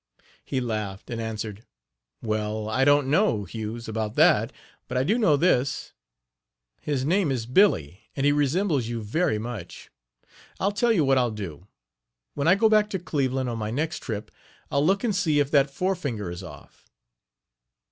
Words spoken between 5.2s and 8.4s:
this: His name is Billy and he